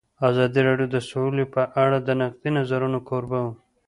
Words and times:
ازادي 0.29 0.61
راډیو 0.67 0.87
د 0.91 0.97
سوله 1.09 1.45
په 1.53 1.61
اړه 1.83 1.97
د 2.01 2.09
نقدي 2.21 2.49
نظرونو 2.57 2.97
کوربه 3.07 3.39
وه. 3.45 3.53